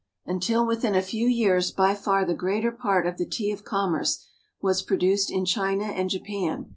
[0.25, 4.25] Until within a few years by far the greater part of the tea of commerce
[4.59, 6.69] was produced in China and Japan.